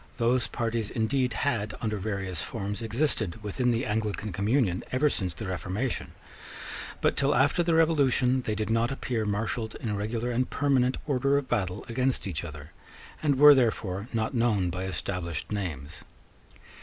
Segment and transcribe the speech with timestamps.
[0.17, 5.45] Those parties indeed had, under various forms, existed within the Anglican communion ever since the
[5.45, 6.13] Reformation;
[7.01, 11.37] but till after the Revolution they did not appear marshalled in regular and permanent order
[11.37, 12.71] of battle against each other,
[13.21, 15.97] and were therefore not known by established names.